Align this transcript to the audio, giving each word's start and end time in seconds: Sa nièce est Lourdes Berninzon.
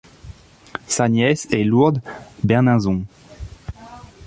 Sa 0.87 1.07
nièce 1.09 1.47
est 1.51 1.63
Lourdes 1.63 2.01
Berninzon. 2.43 3.03